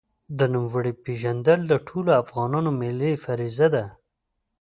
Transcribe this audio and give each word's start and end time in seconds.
د 0.39 0.39
نوموړي 0.53 0.93
پېژندل 1.03 1.59
د 1.67 1.73
ټولو 1.87 2.11
افغانانو 2.23 2.69
ملي 2.81 3.11
فریضه 3.23 3.67
ده. 3.75 3.85